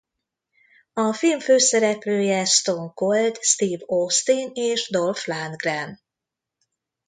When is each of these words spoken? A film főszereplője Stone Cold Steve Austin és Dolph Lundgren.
A 0.93 1.13
film 1.13 1.39
főszereplője 1.39 2.45
Stone 2.45 2.91
Cold 2.93 3.37
Steve 3.41 3.83
Austin 3.85 4.49
és 4.53 4.89
Dolph 4.89 5.27
Lundgren. 5.27 5.99